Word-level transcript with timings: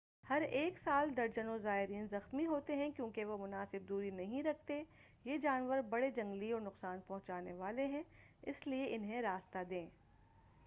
ہر 0.29 0.41
ایک 0.41 0.77
سال 0.83 1.09
درجنوں 1.17 1.57
زائرین 1.57 2.05
زخمی 2.11 2.45
ہوتے 2.45 2.75
ہیں 2.75 2.89
کیونکہ 2.95 3.25
وہ 3.25 3.37
مناسب 3.37 3.87
دوری 3.89 4.09
نہیں 4.11 4.43
رکھتے 4.43 4.81
یہ 5.25 5.37
جانور 5.37 5.81
بڑے 5.89 6.09
جنگلی 6.11 6.51
اور 6.51 6.61
نقصان 6.61 6.99
پہنچانے 7.07 7.53
والے 7.53 7.85
ہیں 7.85 8.01
اس 8.43 8.67
لئے 8.67 8.95
انہیں 8.95 9.21
راستہ 9.21 9.63
دیں 9.69 9.85